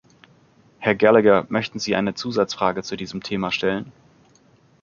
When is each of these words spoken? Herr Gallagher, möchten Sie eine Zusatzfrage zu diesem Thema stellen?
Herr 0.79 0.95
Gallagher, 0.95 1.45
möchten 1.49 1.77
Sie 1.77 1.95
eine 1.95 2.15
Zusatzfrage 2.15 2.81
zu 2.81 2.95
diesem 2.95 3.21
Thema 3.21 3.51
stellen? 3.51 3.91